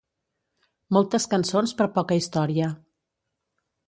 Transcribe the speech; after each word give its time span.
Moltes 0.97 1.27
cançons 1.33 1.73
per 1.81 1.87
poca 1.99 2.17
història. 2.21 2.71